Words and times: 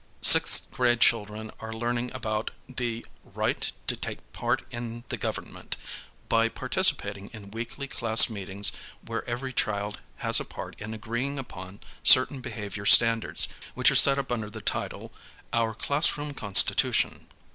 sixth 0.21 0.71
grade 0.71 0.99
children 0.99 1.51
are 1.59 1.71
learning 1.73 2.09
about 2.11 2.49
the 2.67 3.05
"right 3.35 3.71
to 3.85 3.95
take 3.95 4.33
part 4.33 4.63
in 4.71 5.03
the 5.09 5.15
Government" 5.29 5.77
by 6.27 6.49
participating 6.49 7.29
in 7.33 7.51
weekly 7.51 7.87
class 7.87 8.27
meetings 8.27 8.71
where 9.05 9.23
every 9.29 9.53
child 9.53 9.99
has 10.15 10.39
a 10.39 10.43
part 10.43 10.73
in 10.79 10.95
agreeing 10.95 11.37
upon 11.37 11.79
certain 12.03 12.41
be 12.41 12.49
havior 12.49 12.87
standards 12.87 13.47
which 13.75 13.91
are 13.91 13.95
set 13.95 14.17
up 14.17 14.31
under 14.31 14.49
the 14.49 14.59
title, 14.59 15.11
"Our 15.53 15.75
Classroom 15.75 16.33
Constitu 16.33 16.91
tion." 16.91 17.27